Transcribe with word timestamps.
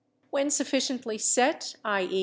When 0.31 0.49
sufficiently 0.49 1.19
set, 1.19 1.75
_i.e. 1.85 2.19